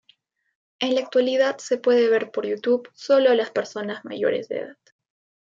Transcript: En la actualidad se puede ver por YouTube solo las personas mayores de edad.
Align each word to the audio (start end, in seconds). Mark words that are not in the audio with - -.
En 0.79 0.95
la 0.95 1.01
actualidad 1.01 1.59
se 1.59 1.77
puede 1.77 2.09
ver 2.09 2.31
por 2.31 2.47
YouTube 2.47 2.89
solo 2.95 3.35
las 3.35 3.51
personas 3.51 4.03
mayores 4.03 4.49
de 4.49 4.57
edad. 4.61 4.77